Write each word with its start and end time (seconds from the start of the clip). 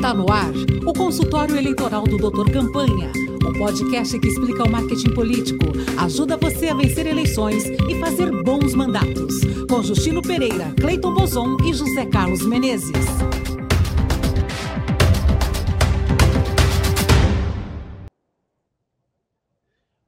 Está 0.00 0.14
no 0.14 0.32
ar 0.32 0.50
o 0.86 0.94
consultório 0.94 1.58
eleitoral 1.58 2.04
do 2.04 2.16
Doutor 2.16 2.50
Campanha, 2.50 3.12
o 3.46 3.52
podcast 3.52 4.18
que 4.18 4.28
explica 4.28 4.64
o 4.64 4.70
marketing 4.70 5.12
político, 5.12 5.66
ajuda 5.98 6.38
você 6.38 6.70
a 6.70 6.74
vencer 6.74 7.06
eleições 7.06 7.66
e 7.66 8.00
fazer 8.00 8.30
bons 8.42 8.74
mandatos. 8.74 9.34
Com 9.68 9.82
Justino 9.82 10.22
Pereira, 10.22 10.74
Cleiton 10.80 11.12
Bozon 11.12 11.58
e 11.66 11.74
José 11.74 12.06
Carlos 12.06 12.46
Menezes. 12.46 12.96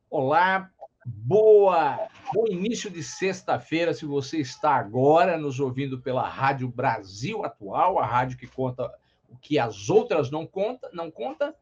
Olá, 0.08 0.70
boa, 1.04 1.98
bom 2.32 2.46
início 2.46 2.90
de 2.90 3.02
sexta-feira. 3.02 3.92
Se 3.92 4.06
você 4.06 4.38
está 4.38 4.74
agora 4.74 5.36
nos 5.36 5.60
ouvindo 5.60 6.00
pela 6.00 6.26
Rádio 6.26 6.66
Brasil 6.66 7.44
Atual, 7.44 7.98
a 7.98 8.06
rádio 8.06 8.38
que 8.38 8.46
conta 8.46 8.90
o 9.32 9.38
que 9.38 9.58
as 9.58 9.88
outras 9.88 10.30
não 10.30 10.46
contam, 10.46 10.90
não 10.92 11.10
conta, 11.10 11.54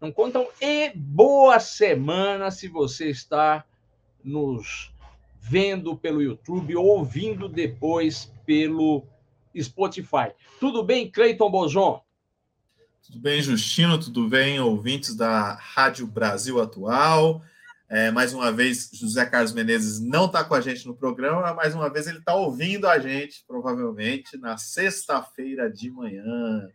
não 0.00 0.12
contam. 0.12 0.46
E 0.60 0.92
boa 0.94 1.58
semana 1.58 2.50
se 2.50 2.68
você 2.68 3.08
está 3.08 3.64
nos 4.22 4.92
vendo 5.40 5.96
pelo 5.96 6.20
YouTube 6.20 6.76
ou 6.76 6.86
ouvindo 6.86 7.48
depois 7.48 8.30
pelo 8.44 9.04
Spotify. 9.58 10.32
Tudo 10.60 10.82
bem, 10.82 11.10
Cleiton 11.10 11.50
Bozon? 11.50 12.02
Tudo 13.06 13.20
bem, 13.20 13.40
Justino? 13.40 13.98
Tudo 13.98 14.28
bem, 14.28 14.58
ouvintes 14.60 15.14
da 15.14 15.54
Rádio 15.54 16.06
Brasil 16.06 16.60
Atual? 16.60 17.40
É, 17.88 18.10
mais 18.10 18.34
uma 18.34 18.50
vez, 18.50 18.90
José 18.92 19.24
Carlos 19.24 19.52
Menezes 19.52 20.00
não 20.00 20.26
está 20.26 20.42
com 20.42 20.54
a 20.54 20.60
gente 20.60 20.84
no 20.88 20.96
programa, 20.96 21.54
mais 21.54 21.72
uma 21.72 21.88
vez 21.88 22.08
ele 22.08 22.18
está 22.18 22.34
ouvindo 22.34 22.88
a 22.88 22.98
gente, 22.98 23.44
provavelmente, 23.46 24.36
na 24.36 24.58
sexta-feira 24.58 25.70
de 25.70 25.88
manhã. 25.88 26.68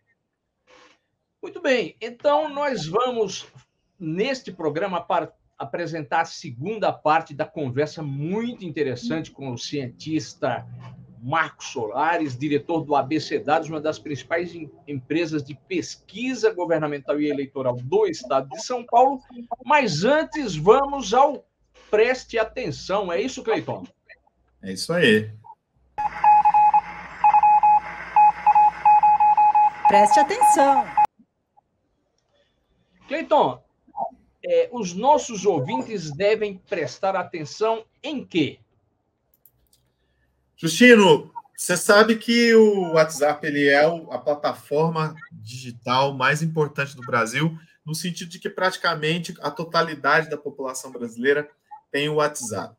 Muito 1.42 1.60
bem, 1.60 1.96
então 2.00 2.48
nós 2.50 2.86
vamos, 2.86 3.48
neste 4.00 4.52
programa, 4.52 5.06
apresentar 5.58 6.22
a 6.22 6.26
segunda 6.26 6.94
parte 6.94 7.34
da 7.34 7.46
conversa 7.46 8.04
muito 8.04 8.64
interessante 8.64 9.32
com 9.32 9.52
o 9.52 9.58
cientista 9.58 10.68
Marcos 11.22 11.68
Solares, 11.68 12.38
diretor 12.38 12.84
do 12.84 12.96
ABC 12.96 13.40
Dados, 13.40 13.70
uma 13.70 13.82
das 13.82 14.00
principais 14.00 14.54
empresas 14.88 15.44
de 15.44 15.56
pesquisa 15.68 16.54
governamental 16.54 17.20
e 17.20 17.30
eleitoral 17.30 17.76
do 17.76 18.06
estado 18.08 18.50
de 18.50 18.64
São 18.64 18.86
Paulo. 18.86 19.20
Mas 19.66 20.04
antes, 20.04 20.56
vamos 20.56 21.14
ao 21.14 21.46
preste 21.90 22.40
atenção. 22.40 23.12
É 23.12 23.22
isso, 23.22 23.44
Cleiton? 23.44 23.84
É 24.64 24.74
isso 24.74 24.94
aí. 24.94 25.32
Preste 29.88 30.20
atenção. 30.20 31.01
Cleiton, 33.12 33.62
é, 34.42 34.70
os 34.72 34.94
nossos 34.94 35.46
ouvintes 35.46 36.12
devem 36.12 36.58
prestar 36.58 37.14
atenção 37.14 37.84
em 38.02 38.26
quê? 38.26 38.60
Justino, 40.56 41.30
você 41.54 41.76
sabe 41.76 42.16
que 42.16 42.56
o 42.56 42.94
WhatsApp 42.94 43.46
ele 43.46 43.68
é 43.68 43.84
a 43.84 44.18
plataforma 44.18 45.14
digital 45.30 46.14
mais 46.14 46.42
importante 46.42 46.96
do 46.96 47.02
Brasil, 47.02 47.54
no 47.86 47.94
sentido 47.94 48.30
de 48.30 48.40
que 48.40 48.50
praticamente 48.50 49.36
a 49.42 49.52
totalidade 49.52 50.30
da 50.30 50.38
população 50.38 50.90
brasileira 50.90 51.50
tem 51.92 52.08
o 52.08 52.16
WhatsApp. 52.16 52.78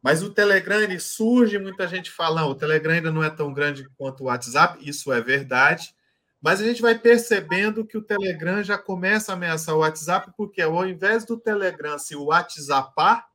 Mas 0.00 0.22
o 0.22 0.30
Telegram 0.30 0.80
ele 0.80 1.00
surge, 1.00 1.58
muita 1.58 1.88
gente 1.88 2.08
fala, 2.08 2.46
o 2.46 2.54
Telegram 2.54 2.94
ainda 2.94 3.10
não 3.10 3.24
é 3.24 3.30
tão 3.30 3.52
grande 3.52 3.88
quanto 3.98 4.22
o 4.22 4.26
WhatsApp, 4.26 4.78
isso 4.88 5.12
é 5.12 5.20
verdade, 5.20 5.95
mas 6.40 6.60
a 6.60 6.64
gente 6.64 6.82
vai 6.82 6.98
percebendo 6.98 7.84
que 7.84 7.96
o 7.96 8.02
Telegram 8.02 8.62
já 8.62 8.78
começa 8.78 9.32
a 9.32 9.34
ameaçar 9.34 9.74
o 9.74 9.78
WhatsApp, 9.78 10.32
porque 10.36 10.62
ao 10.62 10.86
invés 10.86 11.24
do 11.24 11.36
Telegram 11.36 11.98
se 11.98 12.14
WhatsAppar, 12.14 13.28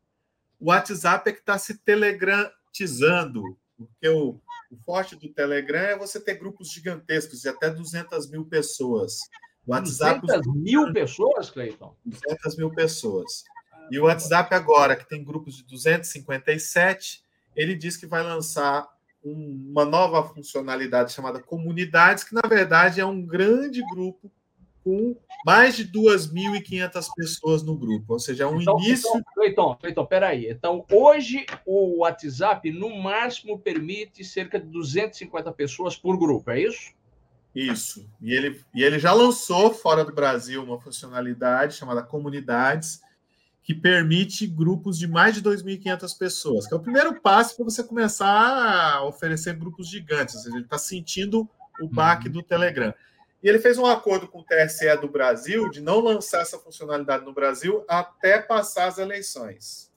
o 0.60 0.70
WhatsApp 0.70 1.30
é 1.30 1.34
que 1.34 1.40
está 1.40 1.58
se 1.58 1.80
telegramizando, 1.80 3.58
porque 3.76 4.10
o, 4.10 4.40
o, 4.72 4.78
forte 4.86 5.16
do 5.16 5.28
Telegram 5.30 5.80
é 5.80 5.98
você 5.98 6.20
ter 6.20 6.36
grupos 6.36 6.72
gigantescos 6.72 7.42
de 7.42 7.50
até 7.50 7.70
200 7.70 8.30
mil 8.30 8.46
pessoas. 8.46 9.22
O 9.66 9.72
WhatsApp, 9.72 10.22
200 10.22 10.56
mil 10.56 10.94
pessoas, 10.94 11.50
Cleiton? 11.50 11.96
200 12.06 12.56
mil 12.58 12.70
pessoas. 12.70 13.44
E 13.90 14.00
o 14.00 14.04
WhatsApp 14.04 14.54
agora, 14.54 14.96
que 14.96 15.10
tem 15.10 15.24
grupos 15.24 15.56
de 15.56 15.64
257, 15.64 17.24
ele 17.56 17.76
diz 17.76 17.98
que 17.98 18.06
vai 18.06 18.24
lançar 18.24 18.88
uma 19.24 19.86
nova 19.86 20.24
funcionalidade 20.24 21.14
chamada 21.14 21.42
Comunidades, 21.42 22.24
que 22.24 22.34
na 22.34 22.48
verdade 22.48 23.00
é 23.00 23.06
um 23.06 23.22
grande 23.22 23.82
grupo 23.94 24.32
com 24.84 25.16
mais 25.46 25.76
de 25.76 25.88
2.500 25.88 27.08
pessoas 27.16 27.64
no 27.64 27.78
grupo, 27.78 28.14
ou 28.14 28.20
seja, 28.20 28.44
é 28.44 28.48
um 28.48 28.62
então, 28.62 28.80
início. 28.80 29.10
Então, 29.10 29.24
Cleiton, 29.34 29.76
Cleiton, 29.76 30.06
peraí. 30.06 30.50
Então, 30.50 30.86
hoje 30.92 31.46
o 31.66 32.00
WhatsApp 32.00 32.72
no 32.72 32.96
máximo 33.02 33.60
permite 33.60 34.24
cerca 34.24 34.60
de 34.60 34.68
250 34.68 35.52
pessoas 35.52 35.96
por 35.96 36.18
grupo, 36.18 36.50
é 36.52 36.62
isso? 36.62 36.92
Isso. 37.54 38.08
E 38.22 38.34
ele, 38.34 38.62
e 38.74 38.84
ele 38.84 38.98
já 38.98 39.14
lançou 39.14 39.74
fora 39.74 40.06
do 40.06 40.14
Brasil 40.14 40.64
uma 40.64 40.80
funcionalidade 40.80 41.76
chamada 41.76 42.02
Comunidades, 42.02 43.02
que 43.64 43.76
permite 43.76 44.48
grupos 44.48 44.98
de 44.98 45.08
mais 45.08 45.36
de 45.36 45.42
2.500 45.42 46.18
pessoas, 46.18 46.68
que 46.68 46.74
é 46.74 46.78
o 46.78 46.82
primeiro 46.82 47.22
passo 47.22 47.56
para 47.56 47.66
você 47.66 47.84
começar 47.84 48.28
a 48.28 49.04
oferecer 49.04 49.56
grupos 49.56 49.88
gigantes. 49.88 50.36
Ou 50.36 50.42
seja, 50.42 50.56
ele 50.56 50.66
está 50.66 50.78
sentindo 50.78 51.48
o 51.80 51.88
baque 51.88 52.28
uhum. 52.28 52.34
do 52.34 52.44
Telegram. 52.44 52.94
E 53.44 53.50
ele 53.50 53.60
fez 53.60 53.78
um 53.78 53.86
acordo 53.86 54.28
com 54.28 54.40
o 54.40 54.44
TSE 54.44 54.96
do 54.98 55.08
Brasil 55.08 55.70
de 55.70 55.82
não 55.82 56.00
lançar 56.00 56.42
essa 56.42 56.60
funcionalidade 56.60 57.26
no 57.26 57.34
Brasil 57.34 57.84
até 57.88 58.40
passar 58.40 58.88
as 58.88 58.98
eleições. 58.98 59.92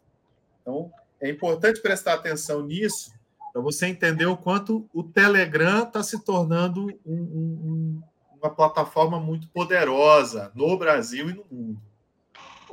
Então, 0.61 0.91
é 1.21 1.29
importante 1.29 1.81
prestar 1.81 2.15
atenção 2.15 2.63
nisso 2.65 3.13
para 3.53 3.63
você 3.63 3.87
entender 3.87 4.27
o 4.27 4.37
quanto 4.37 4.89
o 4.93 5.03
Telegram 5.03 5.85
está 5.85 6.03
se 6.03 6.25
tornando 6.25 6.89
um, 7.05 7.15
um, 7.15 8.03
uma 8.41 8.51
plataforma 8.51 9.21
muito 9.21 9.49
poderosa 9.49 10.51
no 10.55 10.77
Brasil 10.77 11.31
e 11.31 11.35
no 11.35 11.45
mundo. 11.51 11.81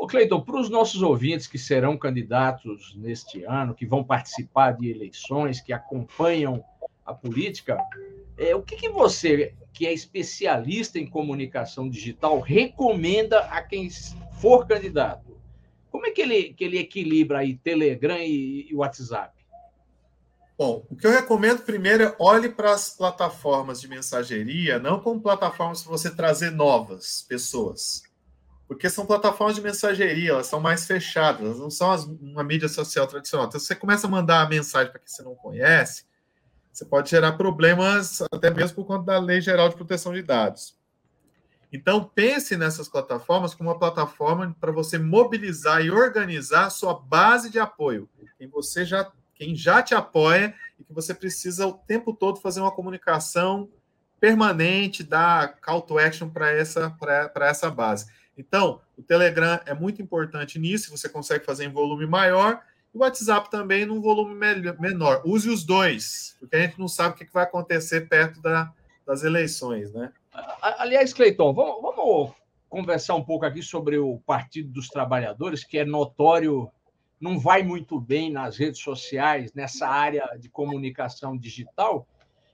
Ô, 0.01 0.07
Cleiton, 0.07 0.41
para 0.41 0.59
os 0.59 0.67
nossos 0.67 1.03
ouvintes 1.03 1.45
que 1.45 1.59
serão 1.59 1.95
candidatos 1.95 2.95
neste 2.95 3.43
ano, 3.43 3.75
que 3.75 3.85
vão 3.85 4.03
participar 4.03 4.71
de 4.71 4.89
eleições, 4.89 5.61
que 5.61 5.71
acompanham 5.71 6.65
a 7.05 7.13
política, 7.13 7.77
é, 8.35 8.55
o 8.55 8.63
que, 8.63 8.75
que 8.77 8.89
você, 8.89 9.53
que 9.71 9.85
é 9.85 9.93
especialista 9.93 10.97
em 10.97 11.05
comunicação 11.05 11.87
digital, 11.87 12.39
recomenda 12.39 13.41
a 13.41 13.61
quem 13.61 13.91
for 14.39 14.65
candidato? 14.65 15.39
Como 15.91 16.07
é 16.07 16.09
que 16.09 16.21
ele, 16.21 16.51
que 16.55 16.63
ele 16.63 16.79
equilibra 16.79 17.37
aí 17.37 17.55
Telegram 17.55 18.17
e, 18.17 18.71
e 18.71 18.73
WhatsApp? 18.73 19.39
Bom, 20.57 20.83
o 20.89 20.95
que 20.95 21.05
eu 21.05 21.11
recomendo 21.11 21.61
primeiro 21.61 22.05
é 22.05 22.15
olhe 22.17 22.49
para 22.49 22.71
as 22.71 22.89
plataformas 22.89 23.79
de 23.79 23.87
mensageria, 23.87 24.79
não 24.79 24.99
como 24.99 25.21
plataformas 25.21 25.83
para 25.83 25.91
você 25.91 26.09
trazer 26.09 26.49
novas 26.49 27.23
pessoas 27.29 28.09
porque 28.71 28.89
são 28.89 29.05
plataformas 29.05 29.57
de 29.57 29.61
mensageria, 29.61 30.29
elas 30.29 30.47
são 30.47 30.61
mais 30.61 30.85
fechadas, 30.85 31.41
elas 31.41 31.59
não 31.59 31.69
são 31.69 31.91
as, 31.91 32.05
uma 32.05 32.41
mídia 32.41 32.69
social 32.69 33.05
tradicional. 33.05 33.45
Então, 33.45 33.59
se 33.59 33.65
você 33.65 33.75
começa 33.75 34.07
a 34.07 34.09
mandar 34.09 34.43
a 34.43 34.47
mensagem 34.47 34.89
para 34.89 35.01
quem 35.01 35.09
você 35.09 35.21
não 35.21 35.35
conhece, 35.35 36.05
você 36.71 36.85
pode 36.85 37.09
gerar 37.09 37.33
problemas 37.33 38.21
até 38.31 38.49
mesmo 38.49 38.77
por 38.77 38.85
conta 38.85 39.07
da 39.07 39.19
Lei 39.19 39.41
Geral 39.41 39.67
de 39.67 39.75
Proteção 39.75 40.13
de 40.13 40.21
Dados. 40.21 40.79
Então, 41.69 42.09
pense 42.15 42.55
nessas 42.55 42.87
plataformas 42.87 43.53
como 43.53 43.67
uma 43.69 43.77
plataforma 43.77 44.55
para 44.57 44.71
você 44.71 44.97
mobilizar 44.97 45.83
e 45.83 45.91
organizar 45.91 46.67
a 46.67 46.69
sua 46.69 46.93
base 46.93 47.49
de 47.49 47.59
apoio, 47.59 48.09
quem 48.37 48.47
você 48.47 48.85
já, 48.85 49.11
quem 49.35 49.53
já 49.53 49.83
te 49.83 49.93
apoia 49.93 50.55
e 50.79 50.85
que 50.85 50.93
você 50.93 51.13
precisa 51.13 51.67
o 51.67 51.73
tempo 51.73 52.13
todo 52.13 52.39
fazer 52.39 52.61
uma 52.61 52.71
comunicação 52.71 53.67
permanente, 54.17 55.03
dar 55.03 55.59
call 55.59 55.81
to 55.81 55.99
action 55.99 56.29
para 56.29 56.49
essa, 56.51 56.95
essa 57.41 57.69
base. 57.69 58.20
Então, 58.41 58.81
o 58.97 59.03
Telegram 59.03 59.59
é 59.65 59.73
muito 59.73 60.01
importante 60.01 60.57
nisso, 60.57 60.89
você 60.89 61.07
consegue 61.07 61.45
fazer 61.45 61.65
em 61.65 61.71
volume 61.71 62.07
maior, 62.07 62.61
e 62.93 62.97
o 62.97 63.01
WhatsApp 63.01 63.51
também 63.51 63.85
num 63.85 64.01
volume 64.01 64.33
menor. 64.79 65.21
Use 65.23 65.47
os 65.47 65.63
dois, 65.63 66.35
porque 66.39 66.55
a 66.55 66.61
gente 66.61 66.79
não 66.79 66.87
sabe 66.87 67.13
o 67.13 67.17
que 67.17 67.31
vai 67.31 67.43
acontecer 67.43 68.09
perto 68.09 68.41
da, 68.41 68.73
das 69.05 69.23
eleições, 69.23 69.93
né? 69.93 70.11
Aliás, 70.61 71.13
Cleiton, 71.13 71.53
vamos, 71.53 71.81
vamos 71.81 72.31
conversar 72.67 73.15
um 73.15 73.23
pouco 73.23 73.45
aqui 73.45 73.61
sobre 73.61 73.97
o 73.97 74.17
Partido 74.25 74.71
dos 74.71 74.87
Trabalhadores, 74.87 75.63
que 75.63 75.77
é 75.77 75.85
notório, 75.85 76.69
não 77.19 77.37
vai 77.37 77.61
muito 77.61 77.99
bem 77.99 78.31
nas 78.31 78.57
redes 78.57 78.81
sociais, 78.81 79.53
nessa 79.53 79.87
área 79.87 80.27
de 80.39 80.49
comunicação 80.49 81.37
digital. 81.37 82.07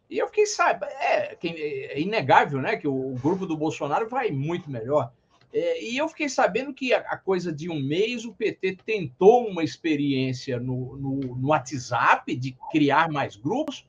E 0.10 0.18
eu 0.18 0.28
fiquei 0.28 0.46
sabendo, 0.46 0.92
é, 0.92 1.38
é 1.42 2.00
inegável, 2.00 2.62
né, 2.62 2.76
que 2.76 2.88
o 2.88 3.16
grupo 3.22 3.46
do 3.46 3.56
Bolsonaro 3.56 4.10
vai 4.10 4.32
muito 4.32 4.70
melhor. 4.70 5.12
É, 5.54 5.84
e 5.84 5.98
eu 5.98 6.08
fiquei 6.10 6.28
sabendo 6.28 6.74
que 6.74 6.94
a, 6.94 7.00
a, 7.00 7.18
coisa 7.18 7.52
de 7.52 7.70
um 7.70 7.82
mês 7.82 8.26
o 8.26 8.34
PT 8.34 8.78
tentou 8.86 9.48
uma 9.48 9.64
experiência 9.64 10.60
no, 10.60 10.98
no, 10.98 11.20
no 11.36 11.48
WhatsApp 11.48 12.36
de 12.36 12.56
criar 12.72 13.10
mais 13.10 13.36
grupos. 13.36 13.88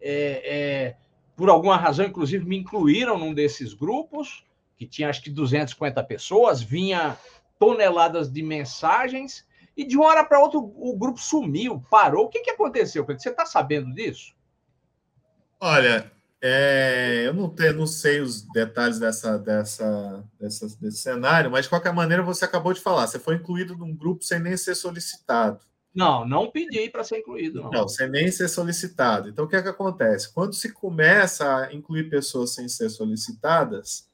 É, 0.00 0.42
é, 0.44 0.96
por 1.36 1.50
alguma 1.50 1.76
razão, 1.76 2.06
inclusive, 2.06 2.44
me 2.44 2.56
incluíram 2.56 3.18
num 3.18 3.34
desses 3.34 3.74
grupos, 3.74 4.44
que 4.76 4.86
tinha 4.86 5.08
acho 5.08 5.22
que 5.22 5.30
250 5.30 6.02
pessoas, 6.04 6.62
vinha 6.62 7.18
toneladas 7.58 8.30
de 8.30 8.42
mensagens, 8.42 9.46
e 9.76 9.84
de 9.84 9.96
uma 9.96 10.06
hora 10.06 10.24
para 10.24 10.40
outra 10.40 10.58
o 10.58 10.96
grupo 10.96 11.20
sumiu, 11.20 11.82
parou. 11.90 12.26
O 12.26 12.28
que, 12.28 12.40
que 12.40 12.50
aconteceu? 12.50 13.04
Você 13.04 13.30
está 13.30 13.44
sabendo 13.44 13.92
disso? 13.92 14.34
Olha, 15.60 16.12
é, 16.46 17.22
eu 17.26 17.32
não, 17.32 17.54
não 17.74 17.86
sei 17.86 18.20
os 18.20 18.42
detalhes 18.42 18.98
dessa, 18.98 19.38
dessa, 19.38 20.22
dessa, 20.38 20.66
desse 20.78 20.98
cenário, 20.98 21.50
mas 21.50 21.64
de 21.64 21.70
qualquer 21.70 21.94
maneira 21.94 22.22
você 22.22 22.44
acabou 22.44 22.74
de 22.74 22.82
falar, 22.82 23.06
você 23.06 23.18
foi 23.18 23.36
incluído 23.36 23.74
num 23.78 23.96
grupo 23.96 24.22
sem 24.22 24.38
nem 24.38 24.54
ser 24.54 24.74
solicitado. 24.74 25.60
Não, 25.94 26.28
não 26.28 26.50
pedi 26.50 26.90
para 26.90 27.02
ser 27.02 27.20
incluído. 27.20 27.62
Não. 27.62 27.70
não, 27.70 27.88
sem 27.88 28.10
nem 28.10 28.30
ser 28.30 28.48
solicitado. 28.48 29.30
Então, 29.30 29.46
o 29.46 29.48
que 29.48 29.56
é 29.56 29.62
que 29.62 29.70
acontece? 29.70 30.34
Quando 30.34 30.52
se 30.52 30.70
começa 30.70 31.64
a 31.64 31.72
incluir 31.72 32.10
pessoas 32.10 32.50
sem 32.50 32.68
ser 32.68 32.90
solicitadas, 32.90 34.06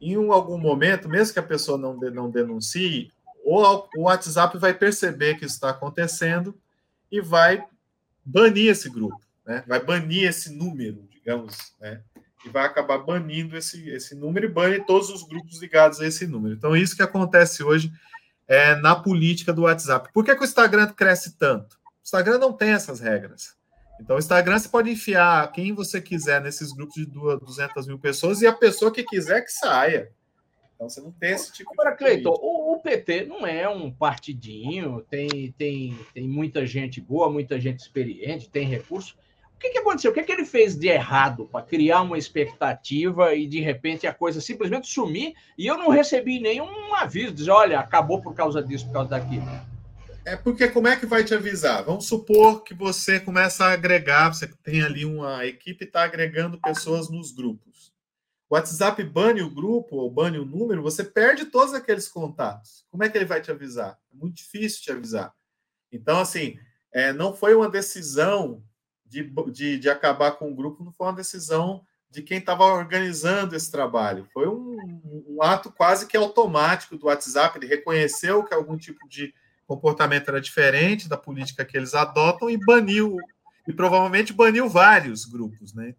em 0.00 0.18
um, 0.18 0.32
algum 0.32 0.58
momento, 0.58 1.08
mesmo 1.08 1.34
que 1.34 1.38
a 1.38 1.42
pessoa 1.44 1.78
não, 1.78 1.96
de, 1.96 2.10
não 2.10 2.28
denuncie, 2.28 3.12
o, 3.44 3.62
o 3.96 4.02
WhatsApp 4.02 4.58
vai 4.58 4.74
perceber 4.74 5.36
que 5.36 5.44
isso 5.44 5.54
está 5.54 5.70
acontecendo 5.70 6.52
e 7.12 7.20
vai 7.20 7.64
banir 8.24 8.72
esse 8.72 8.90
grupo, 8.90 9.20
né? 9.46 9.62
vai 9.68 9.80
banir 9.80 10.28
esse 10.28 10.52
número, 10.52 11.06
digamos, 11.26 11.74
né? 11.80 12.00
e 12.44 12.48
vai 12.48 12.64
acabar 12.64 12.98
banindo 12.98 13.56
esse, 13.56 13.90
esse 13.90 14.14
número 14.14 14.46
e 14.46 14.48
bane 14.48 14.86
todos 14.86 15.10
os 15.10 15.24
grupos 15.24 15.60
ligados 15.60 16.00
a 16.00 16.06
esse 16.06 16.24
número. 16.26 16.54
Então, 16.54 16.76
isso 16.76 16.94
que 16.94 17.02
acontece 17.02 17.64
hoje 17.64 17.90
é, 18.46 18.76
na 18.76 18.94
política 18.94 19.52
do 19.52 19.62
WhatsApp. 19.62 20.12
Por 20.12 20.24
que, 20.24 20.34
que 20.34 20.42
o 20.42 20.44
Instagram 20.44 20.86
cresce 20.92 21.36
tanto? 21.36 21.74
O 21.74 22.04
Instagram 22.04 22.38
não 22.38 22.52
tem 22.52 22.70
essas 22.70 23.00
regras. 23.00 23.56
Então, 24.00 24.14
o 24.14 24.18
Instagram 24.18 24.58
você 24.58 24.68
pode 24.68 24.90
enfiar 24.90 25.50
quem 25.50 25.72
você 25.72 26.00
quiser 26.00 26.40
nesses 26.40 26.72
grupos 26.72 26.94
de 26.94 27.06
200 27.06 27.86
mil 27.88 27.98
pessoas 27.98 28.40
e 28.40 28.46
a 28.46 28.52
pessoa 28.52 28.92
que 28.92 29.02
quiser 29.02 29.40
que 29.40 29.50
saia. 29.50 30.12
Então, 30.76 30.88
você 30.88 31.00
não 31.00 31.10
tem 31.10 31.32
esse 31.32 31.52
tipo 31.52 31.72
Agora, 31.72 31.96
de. 31.96 32.04
Agora, 32.04 32.12
Cleiton, 32.12 32.38
o, 32.40 32.74
o, 32.74 32.80
PT 32.80 33.24
não 33.24 33.44
é 33.46 33.68
um 33.68 33.90
partidinho, 33.90 35.04
tem, 35.10 35.52
tem, 35.58 35.98
tem 36.14 36.28
muita 36.28 36.64
gente 36.66 37.00
boa, 37.00 37.32
muita 37.32 37.58
gente 37.58 37.80
experiente, 37.80 38.50
tem 38.50 38.68
recurso. 38.68 39.16
O 39.56 39.58
que, 39.58 39.70
que 39.70 39.78
aconteceu? 39.78 40.10
O 40.10 40.14
que, 40.14 40.22
que 40.22 40.32
ele 40.32 40.44
fez 40.44 40.76
de 40.76 40.88
errado 40.88 41.48
para 41.50 41.64
criar 41.64 42.02
uma 42.02 42.18
expectativa 42.18 43.34
e 43.34 43.46
de 43.46 43.58
repente 43.60 44.06
a 44.06 44.12
coisa 44.12 44.38
simplesmente 44.38 44.86
sumir 44.86 45.34
e 45.56 45.66
eu 45.66 45.78
não 45.78 45.88
recebi 45.88 46.38
nenhum 46.38 46.94
aviso, 46.94 47.32
dizer, 47.32 47.50
olha, 47.50 47.80
acabou 47.80 48.20
por 48.20 48.34
causa 48.34 48.62
disso, 48.62 48.86
por 48.86 48.92
causa 48.92 49.10
daquilo. 49.10 49.46
É 50.26 50.36
porque 50.36 50.68
como 50.68 50.88
é 50.88 50.96
que 50.96 51.06
vai 51.06 51.24
te 51.24 51.34
avisar? 51.34 51.84
Vamos 51.84 52.06
supor 52.06 52.64
que 52.64 52.74
você 52.74 53.18
começa 53.18 53.64
a 53.64 53.72
agregar, 53.72 54.34
você 54.34 54.46
tem 54.62 54.82
ali 54.82 55.04
uma 55.04 55.46
equipe 55.46 55.84
está 55.84 56.02
agregando 56.02 56.60
pessoas 56.60 57.08
nos 57.08 57.32
grupos. 57.32 57.94
O 58.50 58.54
WhatsApp 58.54 59.02
bane 59.04 59.40
o 59.40 59.50
grupo 59.50 59.96
ou 59.96 60.10
bane 60.10 60.38
o 60.38 60.44
número, 60.44 60.82
você 60.82 61.02
perde 61.02 61.46
todos 61.46 61.72
aqueles 61.72 62.08
contatos. 62.08 62.84
Como 62.90 63.02
é 63.04 63.08
que 63.08 63.16
ele 63.16 63.24
vai 63.24 63.40
te 63.40 63.50
avisar? 63.50 63.98
É 64.12 64.16
muito 64.16 64.36
difícil 64.36 64.82
te 64.82 64.92
avisar. 64.92 65.32
Então, 65.90 66.20
assim, 66.20 66.58
é, 66.92 67.12
não 67.12 67.34
foi 67.34 67.54
uma 67.54 67.70
decisão 67.70 68.62
de, 69.08 69.32
de, 69.52 69.78
de 69.78 69.88
acabar 69.88 70.32
com 70.32 70.50
o 70.50 70.54
grupo 70.54 70.84
não 70.84 70.92
foi 70.92 71.06
uma 71.06 71.12
decisão 71.12 71.84
de 72.10 72.22
quem 72.22 72.38
estava 72.38 72.64
organizando 72.64 73.54
esse 73.54 73.70
trabalho. 73.70 74.26
Foi 74.32 74.48
um, 74.48 74.76
um, 75.28 75.42
ato 75.42 75.70
quase 75.70 76.06
que 76.06 76.16
automático 76.16 76.96
do 76.96 77.06
WhatsApp. 77.06 77.58
Ele 77.58 77.66
reconheceu 77.66 78.42
que 78.44 78.54
algum 78.54 78.76
tipo 78.76 79.06
de 79.08 79.34
comportamento 79.66 80.28
era 80.28 80.40
diferente 80.40 81.08
da 81.08 81.16
política 81.16 81.64
que 81.64 81.76
eles 81.76 81.94
adotam 81.94 82.48
e 82.48 82.56
baniu, 82.56 83.16
e 83.66 83.72
provavelmente 83.72 84.32
baniu 84.32 84.68
vários 84.68 85.24
grupos, 85.24 85.74
né? 85.74 85.94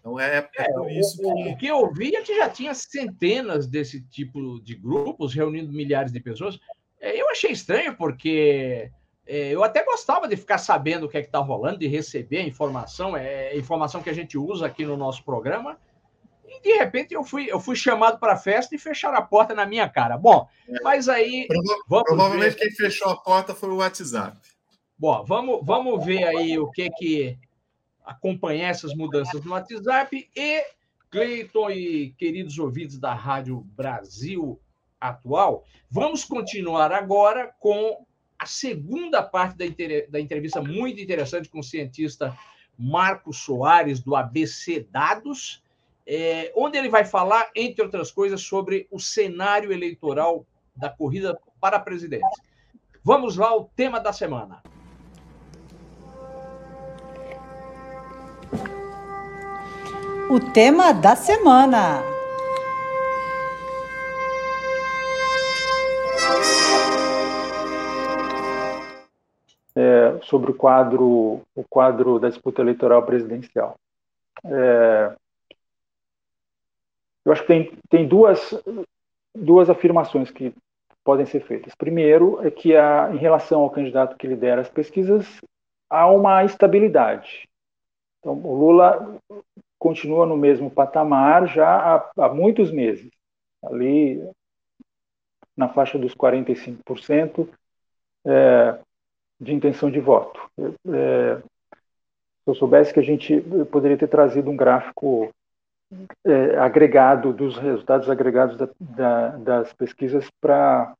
Então 0.00 0.18
é, 0.18 0.38
é, 0.38 0.48
é 0.56 0.72
por 0.72 0.90
isso 0.90 1.20
o, 1.22 1.34
que. 1.34 1.48
O 1.50 1.56
que 1.58 1.66
eu 1.66 1.92
vi 1.92 2.16
é 2.16 2.22
que 2.22 2.36
já 2.36 2.48
tinha 2.48 2.74
centenas 2.74 3.66
desse 3.66 4.00
tipo 4.00 4.60
de 4.60 4.74
grupos 4.74 5.34
reunindo 5.34 5.72
milhares 5.72 6.10
de 6.10 6.18
pessoas. 6.18 6.58
É, 7.00 7.20
eu 7.20 7.30
achei 7.30 7.52
estranho, 7.52 7.96
porque 7.96 8.90
é, 9.34 9.48
eu 9.48 9.64
até 9.64 9.82
gostava 9.82 10.28
de 10.28 10.36
ficar 10.36 10.58
sabendo 10.58 11.06
o 11.06 11.08
que 11.08 11.16
é 11.16 11.22
que 11.22 11.28
está 11.28 11.38
rolando, 11.38 11.78
de 11.78 11.86
receber 11.86 12.40
a 12.40 12.46
informação, 12.46 13.16
é 13.16 13.56
informação 13.56 14.02
que 14.02 14.10
a 14.10 14.12
gente 14.12 14.36
usa 14.36 14.66
aqui 14.66 14.84
no 14.84 14.94
nosso 14.94 15.24
programa. 15.24 15.78
E 16.46 16.60
de 16.60 16.74
repente 16.74 17.14
eu 17.14 17.24
fui, 17.24 17.50
eu 17.50 17.58
fui 17.58 17.74
chamado 17.74 18.18
para 18.18 18.34
a 18.34 18.36
festa 18.36 18.74
e 18.74 18.78
fecharam 18.78 19.16
a 19.16 19.22
porta 19.22 19.54
na 19.54 19.64
minha 19.64 19.88
cara. 19.88 20.18
Bom, 20.18 20.46
é. 20.68 20.82
mas 20.82 21.08
aí. 21.08 21.48
Prova 21.88 22.04
provavelmente 22.04 22.56
ver... 22.56 22.58
quem 22.58 22.70
fechou 22.72 23.08
a 23.08 23.16
porta 23.16 23.54
foi 23.54 23.70
o 23.70 23.76
WhatsApp. 23.76 24.36
Bom, 24.98 25.24
vamos, 25.24 25.60
vamos 25.64 26.04
ver 26.04 26.24
aí 26.24 26.58
o 26.58 26.70
que 26.70 26.90
que 26.90 27.38
acompanha 28.04 28.68
essas 28.68 28.94
mudanças 28.94 29.42
no 29.42 29.52
WhatsApp 29.52 30.28
e 30.36 30.62
Cleiton 31.10 31.70
e 31.70 32.10
queridos 32.18 32.58
ouvintes 32.58 32.98
da 32.98 33.14
Rádio 33.14 33.60
Brasil 33.74 34.60
Atual, 35.00 35.64
vamos 35.90 36.22
continuar 36.22 36.92
agora 36.92 37.50
com 37.58 38.04
a 38.42 38.46
segunda 38.46 39.22
parte 39.22 39.56
da, 39.56 39.64
da 40.08 40.20
entrevista, 40.20 40.60
muito 40.60 41.00
interessante, 41.00 41.48
com 41.48 41.60
o 41.60 41.62
cientista 41.62 42.36
Marcos 42.76 43.38
Soares, 43.38 44.00
do 44.00 44.16
ABC 44.16 44.84
Dados, 44.90 45.62
é, 46.04 46.52
onde 46.56 46.76
ele 46.76 46.88
vai 46.88 47.04
falar, 47.04 47.48
entre 47.54 47.84
outras 47.84 48.10
coisas, 48.10 48.42
sobre 48.42 48.88
o 48.90 48.98
cenário 48.98 49.72
eleitoral 49.72 50.44
da 50.74 50.90
corrida 50.90 51.38
para 51.60 51.76
a 51.76 51.80
presidência. 51.80 52.42
Vamos 53.04 53.36
lá, 53.36 53.56
o 53.56 53.70
tema 53.76 54.00
da 54.00 54.12
semana. 54.12 54.60
O 60.28 60.40
tema 60.52 60.92
da 60.92 61.14
semana. 61.14 62.11
Sobre 70.22 70.50
o 70.50 70.54
quadro, 70.54 71.42
o 71.54 71.64
quadro 71.68 72.18
da 72.18 72.28
disputa 72.28 72.62
eleitoral 72.62 73.02
presidencial. 73.04 73.76
É, 74.44 75.14
eu 77.24 77.32
acho 77.32 77.42
que 77.42 77.48
tem, 77.48 77.78
tem 77.88 78.08
duas, 78.08 78.54
duas 79.34 79.70
afirmações 79.70 80.30
que 80.30 80.52
podem 81.04 81.26
ser 81.26 81.40
feitas. 81.40 81.74
Primeiro 81.74 82.44
é 82.46 82.50
que 82.50 82.76
há, 82.76 83.10
em 83.12 83.16
relação 83.16 83.60
ao 83.60 83.70
candidato 83.70 84.16
que 84.16 84.26
lidera 84.26 84.60
as 84.60 84.68
pesquisas, 84.68 85.40
há 85.88 86.06
uma 86.10 86.44
estabilidade. 86.44 87.48
Então, 88.18 88.34
o 88.34 88.54
Lula 88.54 89.18
continua 89.78 90.26
no 90.26 90.36
mesmo 90.36 90.70
patamar 90.70 91.48
já 91.48 91.68
há, 91.68 92.10
há 92.16 92.28
muitos 92.28 92.70
meses, 92.70 93.10
ali 93.64 94.22
na 95.56 95.68
faixa 95.68 95.98
dos 95.98 96.14
45%. 96.14 97.48
É, 98.24 98.78
de 99.42 99.52
intenção 99.52 99.90
de 99.90 100.00
voto. 100.00 100.40
É, 100.58 101.36
se 101.36 102.50
eu 102.50 102.54
soubesse 102.54 102.94
que 102.94 103.00
a 103.00 103.04
gente 103.04 103.40
poderia 103.70 103.98
ter 103.98 104.08
trazido 104.08 104.50
um 104.50 104.56
gráfico 104.56 105.30
é, 106.24 106.56
agregado 106.58 107.32
dos 107.32 107.58
resultados 107.58 108.08
agregados 108.08 108.56
da, 108.56 108.68
da, 108.80 109.28
das 109.36 109.72
pesquisas 109.72 110.28
para 110.40 110.94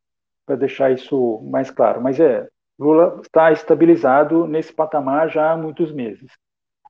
deixar 0.58 0.92
isso 0.92 1.40
mais 1.50 1.70
claro. 1.70 2.00
Mas 2.02 2.18
é, 2.18 2.48
Lula 2.78 3.20
está 3.22 3.52
estabilizado 3.52 4.46
nesse 4.46 4.72
patamar 4.72 5.28
já 5.30 5.52
há 5.52 5.56
muitos 5.56 5.92
meses. 5.92 6.30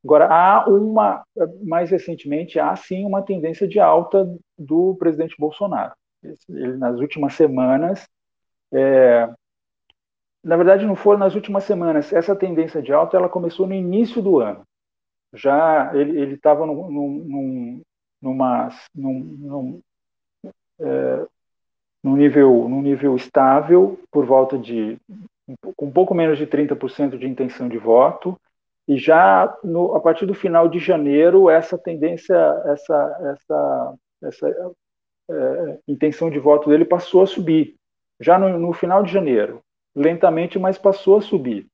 Agora, 0.05 0.27
há 0.27 0.67
uma, 0.69 1.23
mais 1.63 1.91
recentemente, 1.91 2.59
há 2.59 2.75
sim 2.75 3.05
uma 3.05 3.23
tendência 3.23 3.69
de 3.69 3.79
alta 3.79 4.29
do 4.59 4.97
presidente 4.97 5.37
Bolsonaro. 5.39 5.93
Ele, 6.49 6.77
nas 6.77 6.99
últimas 6.99 7.35
semanas, 7.35 8.09
é, 8.73 9.29
na 10.43 10.57
verdade, 10.57 10.87
não 10.87 10.97
foram 10.97 11.21
nas 11.21 11.35
últimas 11.35 11.65
semanas. 11.65 12.13
Essa 12.13 12.35
tendência 12.35 12.83
de 12.83 12.93
alta 12.93 13.17
ela 13.17 13.29
começou 13.29 13.67
no 13.67 13.75
início 13.75 14.21
do 14.21 14.41
ano. 14.41 14.63
Já 15.33 15.93
ele 15.95 16.35
estava 16.35 16.67
num, 16.67 16.91
num, 16.91 17.83
num, 18.21 18.39
num, 18.93 19.81
é, 20.81 21.27
num, 22.03 22.17
nível, 22.17 22.69
num 22.69 22.83
nível 22.83 23.17
estável, 23.17 23.99
por 24.11 24.27
volta 24.27 24.59
de 24.59 24.99
um 25.79 25.91
pouco 25.91 26.15
menos 26.15 26.39
de 26.39 26.47
30% 26.47 27.19
de 27.19 27.27
intenção 27.27 27.69
de 27.69 27.79
voto, 27.79 28.39
e 28.87 28.97
já 28.97 29.57
no, 29.63 29.95
a 29.95 30.01
partir 30.01 30.27
do 30.27 30.35
final 30.35 30.69
de 30.69 30.79
janeiro, 30.79 31.49
essa 31.49 31.79
tendência, 31.79 32.37
essa, 32.67 33.33
essa, 33.33 33.95
essa 34.25 34.73
é, 35.31 35.79
intenção 35.87 36.29
de 36.29 36.39
voto 36.39 36.69
dele 36.69 36.85
passou 36.85 37.23
a 37.23 37.27
subir. 37.27 37.77
Já 38.21 38.39
no, 38.39 38.59
no 38.59 38.73
final 38.73 39.03
de 39.03 39.13
janeiro, 39.13 39.63
lentamente, 39.95 40.59
mas 40.59 40.79
passou 40.79 41.19
a 41.19 41.23
subir. 41.23 41.67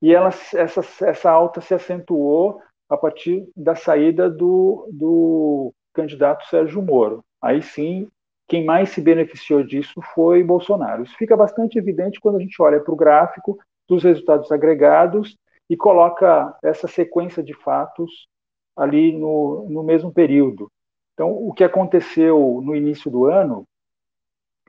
E 0.00 0.14
ela, 0.14 0.28
essa, 0.28 0.80
essa 1.06 1.30
alta 1.30 1.60
se 1.60 1.74
acentuou 1.74 2.60
a 2.88 2.96
partir 2.96 3.46
da 3.56 3.74
saída 3.74 4.28
do, 4.28 4.88
do 4.92 5.72
candidato 5.92 6.46
Sérgio 6.46 6.82
Moro. 6.82 7.24
Aí 7.40 7.62
sim, 7.62 8.08
quem 8.46 8.64
mais 8.64 8.90
se 8.90 9.00
beneficiou 9.00 9.62
disso 9.62 10.00
foi 10.14 10.42
Bolsonaro. 10.42 11.02
Isso 11.02 11.16
fica 11.16 11.36
bastante 11.36 11.78
evidente 11.78 12.20
quando 12.20 12.36
a 12.36 12.40
gente 12.40 12.60
olha 12.60 12.80
para 12.80 12.92
o 12.92 12.96
gráfico 12.96 13.58
dos 13.88 14.02
resultados 14.02 14.50
agregados 14.52 15.36
e 15.68 15.76
coloca 15.76 16.54
essa 16.62 16.86
sequência 16.86 17.42
de 17.42 17.54
fatos 17.54 18.28
ali 18.76 19.12
no, 19.12 19.66
no 19.70 19.82
mesmo 19.82 20.12
período. 20.12 20.70
Então, 21.14 21.30
o 21.30 21.52
que 21.52 21.64
aconteceu 21.64 22.60
no 22.62 22.74
início 22.74 23.10
do 23.10 23.24
ano, 23.24 23.64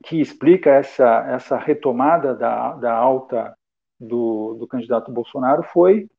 que 0.04 0.20
explica 0.20 0.72
essa, 0.72 1.26
essa 1.30 1.58
retomada 1.58 2.34
da, 2.36 2.74
da 2.74 2.94
alta 2.94 3.56
do, 4.00 4.56
do 4.56 4.68
candidato 4.68 5.12
Bolsonaro, 5.12 5.64
foi, 5.64 6.10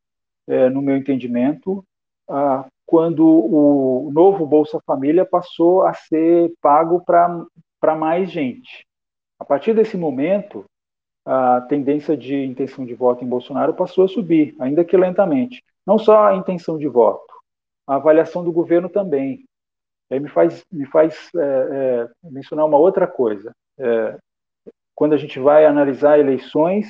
é, 0.47 0.68
no 0.71 0.80
meu 0.80 0.97
entendimento, 0.97 1.85
quando 2.87 3.26
o 3.26 4.11
novo 4.12 4.47
Bolsa 4.47 4.80
Família 4.87 5.25
passou 5.25 5.83
a 5.83 5.92
ser 5.95 6.52
pago 6.61 7.04
para 7.04 7.97
mais 7.97 8.30
gente. 8.30 8.87
A 9.38 9.45
partir 9.45 9.75
desse 9.75 9.97
momento, 9.97 10.64
a 11.25 11.61
tendência 11.62 12.16
de 12.16 12.35
intenção 12.45 12.87
de 12.87 12.95
voto 12.95 13.25
em 13.25 13.28
Bolsonaro 13.28 13.75
passou 13.75 14.04
a 14.04 14.09
subir, 14.09 14.54
ainda 14.61 14.85
que 14.85 14.97
lentamente. 14.97 15.62
Não 15.85 15.99
só 15.99 16.26
a 16.26 16.37
intenção 16.37 16.78
de 16.78 16.88
voto, 16.88 17.35
a 17.87 17.97
avaliação 17.97 18.45
do 18.45 18.52
governo 18.52 18.88
também. 18.88 19.45
Aí 20.11 20.21
me 20.21 20.28
faz, 20.28 20.64
me 20.71 20.87
faz 20.87 21.28
é, 21.35 21.40
é, 21.42 22.30
mencionar 22.30 22.64
uma 22.64 22.78
outra 22.78 23.06
coisa. 23.06 23.52
É, 23.78 24.18
quando 24.95 25.12
a 25.12 25.18
gente 25.18 25.38
vai 25.38 25.66
analisar 25.66 26.18
eleições, 26.18 26.87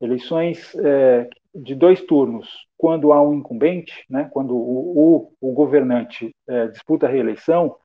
eleições 0.00 0.74
é, 0.76 1.28
de 1.54 1.74
dois 1.74 2.00
turnos, 2.02 2.48
quando 2.76 3.12
há 3.12 3.20
um 3.20 3.34
incumbente, 3.34 4.04
né, 4.08 4.28
quando 4.32 4.56
o, 4.56 5.30
o, 5.40 5.50
o 5.50 5.52
governante 5.52 6.34
é, 6.48 6.68
disputa 6.68 7.06
a 7.06 7.10
reeleição, 7.10 7.76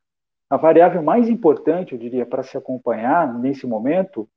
a 0.49 0.57
variável 0.57 1.01
mais 1.01 1.27
importante, 1.29 1.93
eu 1.93 1.99
diria, 1.99 2.25
para 2.25 2.43
se 2.43 2.57
acompanhar 2.57 3.33
nesse 3.39 3.65
momento 3.65 4.29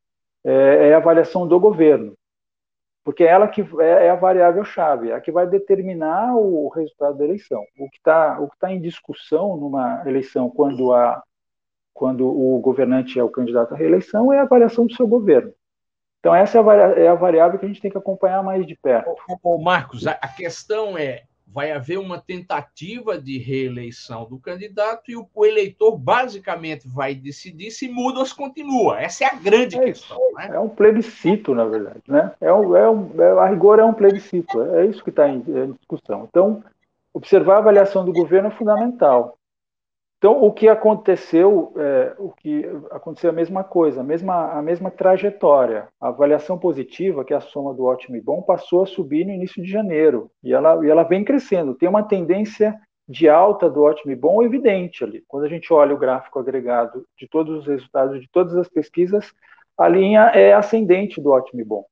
é, 0.43 0.89
é 0.89 0.95
a 0.95 0.97
avaliação 0.97 1.47
do 1.47 1.61
governo, 1.61 2.15
porque 3.05 3.23
é 3.23 3.29
ela 3.29 3.47
que 3.47 3.61
é, 3.81 4.07
é 4.07 4.11
a 4.11 4.17
variável 4.17 4.65
chave, 4.65 5.13
a 5.13 5.21
que 5.21 5.31
vai 5.31 5.47
determinar 5.47 6.35
o 6.35 6.69
resultado 6.69 7.19
da 7.19 7.25
eleição. 7.25 7.63
O 7.79 7.89
que 7.89 7.99
está 7.99 8.37
tá 8.59 8.73
em 8.73 8.81
discussão 8.81 9.57
numa 9.57 10.03
eleição 10.09 10.51
quando 10.51 10.93
a 10.93 11.23
quando 11.97 12.29
o 12.29 12.61
governante 12.61 13.19
é 13.19 13.25
o 13.25 13.31
candidato 13.31 13.73
à 13.73 13.77
reeleição 13.77 14.31
é 14.31 14.39
a 14.39 14.43
avaliação 14.43 14.87
do 14.87 14.95
seu 14.95 15.07
governo. 15.07 15.51
Então, 16.21 16.35
essa 16.35 16.59
é 16.59 17.09
a, 17.09 17.15
variável 17.15 17.59
que 17.59 17.65
a 17.65 17.69
gente 17.69 17.81
tem 17.81 17.91
que 17.91 17.97
acompanhar 17.97 18.43
mais 18.43 18.67
de 18.67 18.77
perto. 18.77 19.17
Ô, 19.43 19.59
Marcos, 19.59 20.07
a, 20.07 20.29
questão 20.29 20.99
é: 20.99 21.23
vai 21.47 21.73
haver 21.73 21.99
uma 21.99 22.21
tentativa 22.21 23.19
de 23.19 23.39
reeleição 23.39 24.27
do 24.29 24.39
candidato 24.39 25.11
e 25.11 25.17
o, 25.17 25.27
eleitor 25.45 25.97
basicamente 25.97 26.87
vai 26.87 27.15
decidir 27.15 27.71
se 27.71 27.89
muda 27.89 28.19
ou 28.19 28.27
se 28.27 28.35
continua. 28.35 29.01
Essa 29.01 29.25
é 29.25 29.29
a 29.29 29.35
grande 29.35 29.79
é, 29.79 29.85
questão. 29.85 30.19
Né? 30.35 30.51
É 30.53 30.59
um 30.59 30.69
plebiscito, 30.69 31.55
na 31.55 31.65
verdade. 31.65 32.03
Né? 32.07 32.31
É 32.43 32.53
um, 32.53 32.77
é 32.77 32.91
um, 32.91 33.11
é, 33.19 33.31
a 33.41 33.47
rigor 33.47 33.79
é 33.79 33.85
um 33.85 33.95
plebiscito. 33.95 34.61
É 34.75 34.85
isso 34.85 35.03
que 35.03 35.11
está 35.11 35.29
em, 35.29 35.39
em 35.39 35.73
discussão. 35.73 36.27
Então, 36.29 36.63
observar 37.15 37.55
a 37.55 37.59
avaliação 37.59 38.05
do 38.05 38.13
governo 38.13 38.49
é 38.49 38.53
fundamental. 38.53 39.39
Então, 40.19 40.43
o 40.43 40.51
que 40.51 40.67
aconteceu, 40.67 41.75
é, 41.77 42.15
o 42.19 42.31
que 42.31 42.65
aconteceu 42.91 43.29
a 43.29 43.35
mesma 43.35 43.63
coisa, 43.63 44.01
a 44.01 44.05
mesma, 44.05 44.53
a 44.53 44.63
mesma 44.63 44.91
trajetória. 44.91 45.89
A 46.01 46.09
avaliação 46.09 46.59
positiva, 46.59 47.25
que 47.25 47.35
é 47.35 47.37
a 47.37 47.41
soma 47.41 47.75
do 47.75 47.85
ótimo 47.85 48.17
e 48.17 48.21
bom, 48.21 48.41
passou 48.41 48.83
a 48.83 48.87
subir 48.87 49.27
no 49.27 49.33
início 49.33 49.63
de 49.63 49.71
janeiro 49.71 50.31
e 50.43 50.55
ela, 50.55 50.85
e 50.85 50.89
ela 50.89 51.03
vem 51.03 51.23
crescendo. 51.23 51.75
Tem 51.75 51.89
uma 51.89 52.03
tendência 52.03 52.75
de 53.07 53.29
alta 53.29 53.69
do 53.69 53.83
ótimo 53.83 54.11
e 54.11 54.17
bom 54.17 54.43
evidente 54.43 55.05
ali. 55.05 55.23
Quando 55.29 55.45
a 55.45 55.49
gente 55.49 55.71
olha 55.73 55.95
o 55.95 55.99
gráfico 55.99 56.39
agregado 56.39 57.05
de 57.19 57.29
todos 57.29 57.59
os 57.59 57.67
resultados 57.67 58.19
de 58.19 58.29
todas 58.33 58.57
as 58.57 58.69
pesquisas, 58.69 59.33
a 59.79 59.87
linha 59.87 60.31
é 60.35 60.55
ascendente 60.55 61.21
do 61.21 61.31
ótimo 61.31 61.61
e 61.61 61.65
bom. 61.65 61.85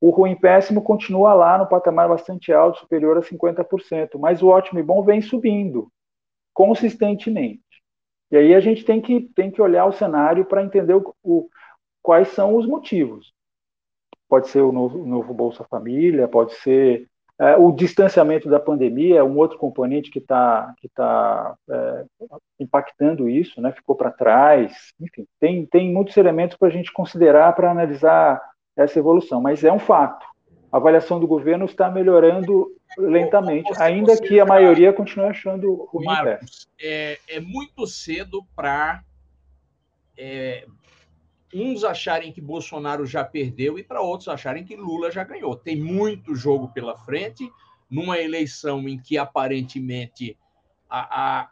O 0.00 0.10
ruim 0.10 0.34
péssimo 0.34 0.82
continua 0.82 1.34
lá 1.34 1.56
no 1.56 1.68
patamar 1.68 2.08
bastante 2.08 2.52
alto, 2.52 2.80
superior 2.80 3.16
a 3.16 3.20
50%, 3.20 4.18
mas 4.18 4.42
o 4.42 4.48
ótimo 4.48 4.80
e 4.80 4.82
bom 4.82 5.02
vem 5.04 5.20
subindo 5.20 5.88
consistentemente. 6.52 7.62
E 8.30 8.36
aí 8.36 8.54
a 8.54 8.60
gente 8.60 8.84
tem 8.84 9.00
que, 9.00 9.22
tem 9.34 9.50
que 9.50 9.60
olhar 9.60 9.86
o 9.86 9.92
cenário 9.92 10.44
para 10.44 10.62
entender 10.62 10.94
o, 10.94 11.14
o, 11.22 11.48
quais 12.02 12.28
são 12.28 12.54
os 12.56 12.66
motivos. 12.66 13.32
Pode 14.28 14.48
ser 14.48 14.60
o 14.60 14.70
novo, 14.70 15.02
o 15.02 15.06
novo 15.06 15.34
Bolsa 15.34 15.64
Família, 15.64 16.28
pode 16.28 16.54
ser 16.54 17.08
é, 17.40 17.56
o 17.56 17.72
distanciamento 17.72 18.48
da 18.48 18.60
pandemia, 18.60 19.24
um 19.24 19.38
outro 19.38 19.58
componente 19.58 20.10
que 20.10 20.18
está 20.18 20.74
que 20.78 20.88
tá, 20.90 21.56
é, 21.68 22.04
impactando 22.60 23.28
isso, 23.28 23.60
né? 23.60 23.72
ficou 23.72 23.96
para 23.96 24.10
trás. 24.10 24.92
Enfim, 25.00 25.26
tem, 25.40 25.66
tem 25.66 25.92
muitos 25.92 26.16
elementos 26.16 26.56
para 26.56 26.68
a 26.68 26.70
gente 26.70 26.92
considerar 26.92 27.54
para 27.54 27.70
analisar 27.70 28.40
essa 28.76 28.98
evolução, 28.98 29.40
mas 29.40 29.64
é 29.64 29.72
um 29.72 29.78
fato. 29.78 30.24
A 30.70 30.76
avaliação 30.76 31.18
do 31.18 31.26
governo 31.26 31.64
está 31.64 31.90
melhorando 31.90 32.70
lentamente, 32.98 33.70
ainda 33.78 34.20
que 34.20 34.40
a 34.40 34.44
maioria 34.44 34.92
continue 34.92 35.26
achando 35.26 35.84
ruim. 35.84 36.04
Marcos, 36.04 36.68
é, 36.80 37.18
é 37.28 37.40
muito 37.40 37.86
cedo 37.86 38.44
para 38.54 39.02
é, 40.16 40.66
uns 41.54 41.84
acharem 41.84 42.32
que 42.32 42.40
Bolsonaro 42.40 43.06
já 43.06 43.24
perdeu 43.24 43.78
e 43.78 43.82
para 43.82 44.00
outros 44.00 44.28
acharem 44.28 44.64
que 44.64 44.76
Lula 44.76 45.10
já 45.10 45.24
ganhou. 45.24 45.56
Tem 45.56 45.76
muito 45.76 46.34
jogo 46.34 46.68
pela 46.68 46.96
frente, 46.98 47.50
numa 47.88 48.18
eleição 48.18 48.88
em 48.88 48.98
que 48.98 49.18
aparentemente 49.18 50.36
a, 50.88 51.40
a 51.40 51.50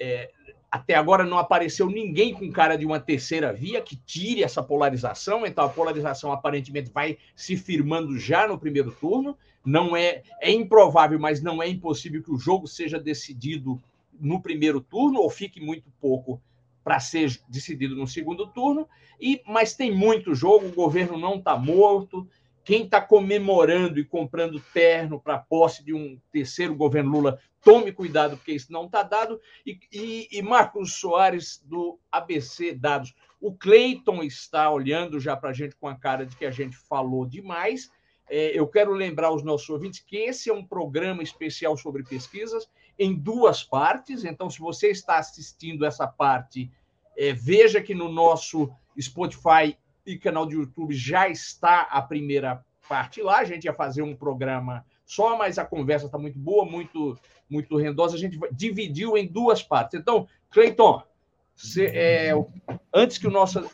é, 0.00 0.30
até 0.70 0.94
agora 0.94 1.24
não 1.24 1.38
apareceu 1.38 1.88
ninguém 1.88 2.34
com 2.34 2.50
cara 2.52 2.76
de 2.76 2.84
uma 2.84 3.00
terceira 3.00 3.52
via 3.52 3.80
que 3.80 3.96
tire 3.96 4.42
essa 4.42 4.62
polarização, 4.62 5.46
então 5.46 5.64
a 5.64 5.68
polarização 5.68 6.30
aparentemente 6.30 6.90
vai 6.90 7.16
se 7.34 7.56
firmando 7.56 8.18
já 8.18 8.46
no 8.46 8.58
primeiro 8.58 8.92
turno. 8.92 9.36
Não 9.64 9.96
é 9.96 10.22
é 10.40 10.50
improvável, 10.50 11.18
mas 11.18 11.42
não 11.42 11.62
é 11.62 11.68
impossível 11.68 12.22
que 12.22 12.30
o 12.30 12.38
jogo 12.38 12.66
seja 12.66 12.98
decidido 12.98 13.80
no 14.20 14.40
primeiro 14.40 14.80
turno 14.80 15.20
ou 15.20 15.30
fique 15.30 15.60
muito 15.60 15.90
pouco 16.00 16.40
para 16.84 17.00
ser 17.00 17.38
decidido 17.48 17.96
no 17.96 18.06
segundo 18.06 18.46
turno. 18.46 18.86
E 19.20 19.42
mas 19.46 19.74
tem 19.74 19.94
muito 19.94 20.34
jogo, 20.34 20.66
o 20.66 20.74
governo 20.74 21.18
não 21.18 21.36
está 21.36 21.56
morto. 21.56 22.28
Quem 22.68 22.84
está 22.84 23.00
comemorando 23.00 23.98
e 23.98 24.04
comprando 24.04 24.62
terno 24.74 25.18
para 25.18 25.38
posse 25.38 25.82
de 25.82 25.94
um 25.94 26.20
terceiro 26.30 26.76
governo 26.76 27.12
Lula 27.12 27.40
Tome 27.62 27.90
cuidado, 27.92 28.36
porque 28.36 28.52
isso 28.52 28.70
não 28.70 28.84
está 28.84 29.02
dado. 29.02 29.40
E, 29.64 29.80
e, 29.90 30.28
e, 30.30 30.42
Marcos 30.42 30.92
Soares, 30.92 31.64
do 31.64 31.98
ABC 32.12 32.74
Dados. 32.74 33.14
O 33.40 33.54
Cleiton 33.54 34.22
está 34.22 34.70
olhando 34.70 35.18
já 35.18 35.34
para 35.34 35.48
a 35.48 35.52
gente 35.54 35.76
com 35.76 35.88
a 35.88 35.96
cara 35.96 36.26
de 36.26 36.36
que 36.36 36.44
a 36.44 36.50
gente 36.50 36.76
falou 36.76 37.24
demais. 37.24 37.90
É, 38.28 38.50
eu 38.52 38.66
quero 38.66 38.92
lembrar 38.92 39.28
aos 39.28 39.42
nossos 39.42 39.70
ouvintes 39.70 40.00
que 40.00 40.18
esse 40.18 40.50
é 40.50 40.52
um 40.52 40.62
programa 40.62 41.22
especial 41.22 41.74
sobre 41.74 42.02
pesquisas 42.02 42.68
em 42.98 43.14
duas 43.14 43.64
partes. 43.64 44.24
Então, 44.24 44.50
se 44.50 44.58
você 44.58 44.90
está 44.90 45.16
assistindo 45.16 45.86
essa 45.86 46.06
parte, 46.06 46.70
é, 47.16 47.32
veja 47.32 47.80
que 47.80 47.94
no 47.94 48.12
nosso 48.12 48.70
Spotify 49.00 49.74
e 50.12 50.18
canal 50.18 50.46
de 50.46 50.54
YouTube 50.54 50.94
já 50.94 51.28
está 51.28 51.82
a 51.82 52.00
primeira 52.02 52.64
parte 52.88 53.22
lá. 53.22 53.38
A 53.38 53.44
gente 53.44 53.64
ia 53.64 53.74
fazer 53.74 54.02
um 54.02 54.16
programa 54.16 54.84
só, 55.04 55.36
mas 55.36 55.58
a 55.58 55.64
conversa 55.64 56.06
está 56.06 56.18
muito 56.18 56.38
boa, 56.38 56.64
muito, 56.64 57.18
muito 57.48 57.76
rendosa. 57.76 58.16
A 58.16 58.18
gente 58.18 58.38
dividiu 58.52 59.16
em 59.16 59.26
duas 59.26 59.62
partes. 59.62 59.98
Então, 59.98 60.26
Cleiton, 60.50 61.02
é, 61.78 62.32
antes 62.92 63.18
que 63.18 63.26
o 63.26 63.30
nosso 63.30 63.68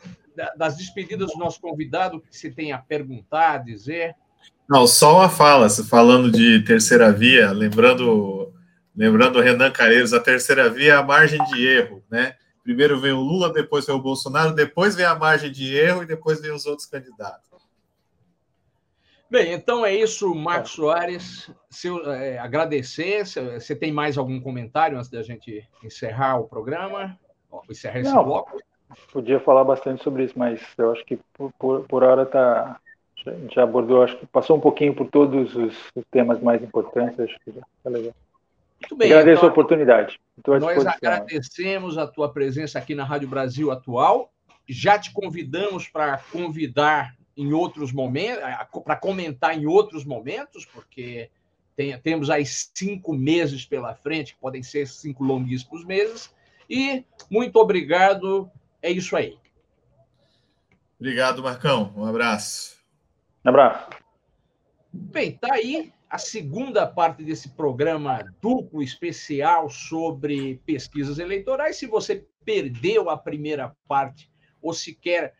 das 0.57 0.75
despedidas 0.75 1.31
do 1.31 1.39
nosso 1.39 1.61
convidado, 1.61 2.19
que 2.19 2.35
você 2.35 2.51
tenha 2.51 2.75
a 2.75 2.79
perguntar, 2.79 3.53
a 3.53 3.57
dizer. 3.57 4.15
Não, 4.69 4.85
só 4.85 5.19
uma 5.19 5.29
fala, 5.29 5.69
falando 5.69 6.29
de 6.29 6.59
terceira 6.65 7.09
via, 7.11 7.51
lembrando 7.51 8.53
lembrando 8.95 9.39
o 9.39 9.41
Renan 9.41 9.71
Careiros, 9.71 10.13
a 10.13 10.19
terceira 10.19 10.69
via 10.69 10.93
é 10.93 10.95
a 10.95 11.03
margem 11.03 11.43
de 11.45 11.65
erro, 11.65 12.03
né? 12.09 12.35
Primeiro 12.65 12.99
vem 12.99 13.11
o 13.11 13.21
Lula, 13.21 13.53
depois 13.53 13.85
vem 13.85 13.95
o 13.95 14.01
Bolsonaro, 14.01 14.51
depois 14.51 14.95
vem 14.95 15.05
a 15.05 15.13
margem 15.13 15.51
de 15.51 15.77
erro 15.77 16.01
e 16.01 16.07
depois 16.07 16.41
vem 16.41 16.51
os 16.51 16.65
outros 16.65 16.87
candidatos. 16.87 17.47
Bem, 19.29 19.53
então 19.53 19.85
é 19.85 19.93
isso, 19.93 20.33
Marcos 20.33 20.71
Soares. 20.71 21.51
Seu, 21.69 22.11
é, 22.11 22.39
agradecer. 22.39 23.23
Você 23.23 23.75
tem 23.75 23.91
mais 23.91 24.17
algum 24.17 24.41
comentário 24.41 24.97
antes 24.97 25.11
da 25.11 25.21
gente 25.21 25.63
encerrar 25.83 26.39
o 26.39 26.47
programa? 26.47 27.19
Encerrar 27.69 27.99
esse 27.99 28.11
Não, 28.11 28.23
bloco? 28.23 28.57
Podia 29.13 29.39
falar 29.39 29.63
bastante 29.63 30.03
sobre 30.03 30.23
isso, 30.23 30.33
mas 30.35 30.59
eu 30.75 30.91
acho 30.91 31.05
que 31.05 31.19
por, 31.33 31.53
por, 31.59 31.83
por 31.83 32.03
hora 32.03 32.25
tá, 32.25 32.79
já, 33.23 33.31
já, 33.53 33.63
abordou, 33.63 34.01
acho 34.01 34.17
que 34.17 34.25
passou 34.25 34.57
um 34.57 34.61
pouquinho 34.61 34.95
por 34.95 35.07
todos 35.07 35.55
os, 35.55 35.75
os 35.95 36.03
temas 36.09 36.41
mais 36.41 36.63
importantes, 36.63 37.19
acho 37.19 37.37
que 37.45 37.51
já 37.51 37.61
está 37.77 37.89
legal. 37.91 38.13
Muito 38.81 38.95
bem. 38.95 39.11
Agradeço 39.11 39.39
então, 39.39 39.49
a 39.49 39.51
oportunidade. 39.51 40.19
Nós 40.45 40.85
agradecemos 40.85 41.97
a 41.97 42.05
tua 42.05 42.31
presença 42.31 42.77
aqui 42.77 42.93
na 42.93 43.03
Rádio 43.03 43.27
Brasil 43.27 43.71
Atual. 43.71 44.31
Já 44.67 44.99
te 44.99 45.11
convidamos 45.11 45.87
para 45.87 46.17
convidar 46.17 47.15
em 47.37 47.53
outros 47.53 47.91
momentos, 47.91 48.43
para 48.83 48.95
comentar 48.95 49.57
em 49.57 49.65
outros 49.65 50.05
momentos, 50.05 50.65
porque 50.65 51.29
tem, 51.75 51.97
temos 51.99 52.29
aí 52.29 52.45
cinco 52.45 53.13
meses 53.13 53.65
pela 53.65 53.93
frente, 53.93 54.33
que 54.33 54.39
podem 54.39 54.63
ser 54.63 54.87
cinco 54.87 55.23
longuíssimos 55.23 55.83
meses. 55.85 56.33
E 56.69 57.03
muito 57.29 57.57
obrigado. 57.57 58.49
É 58.81 58.89
isso 58.89 59.15
aí. 59.15 59.37
Obrigado, 60.99 61.43
Marcão. 61.43 61.93
Um 61.95 62.05
abraço. 62.05 62.77
Um 63.43 63.49
abraço. 63.49 63.89
Bem, 64.91 65.33
tá 65.33 65.53
aí 65.53 65.93
a 66.15 66.17
segunda 66.17 66.87
parte 66.87 67.25
desse 67.25 67.49
programa 67.49 68.23
duplo 68.41 68.81
especial 68.81 69.69
sobre 69.69 70.61
pesquisas 70.65 71.19
eleitorais. 71.19 71.75
Se 71.75 71.85
você 71.85 72.25
perdeu 72.45 73.09
a 73.09 73.17
primeira 73.17 73.75
parte 73.85 74.31
ou 74.61 74.73
se 74.73 74.95
quer 74.95 75.35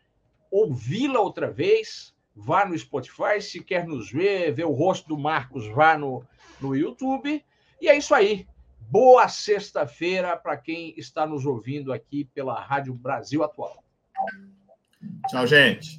ouvi-la 0.50 1.18
outra 1.18 1.50
vez, 1.50 2.14
vá 2.34 2.66
no 2.66 2.76
Spotify. 2.78 3.40
Se 3.40 3.64
quer 3.64 3.86
nos 3.86 4.12
ver, 4.12 4.52
ver 4.52 4.66
o 4.66 4.72
rosto 4.72 5.08
do 5.08 5.16
Marcos, 5.16 5.66
vá 5.68 5.96
no, 5.96 6.22
no 6.60 6.76
YouTube. 6.76 7.42
E 7.80 7.88
é 7.88 7.96
isso 7.96 8.14
aí. 8.14 8.46
Boa 8.78 9.28
sexta-feira 9.28 10.36
para 10.36 10.58
quem 10.58 10.92
está 10.98 11.26
nos 11.26 11.46
ouvindo 11.46 11.90
aqui 11.90 12.26
pela 12.34 12.60
Rádio 12.60 12.92
Brasil 12.92 13.42
Atual. 13.42 13.82
Tchau, 15.30 15.46
gente. 15.46 15.98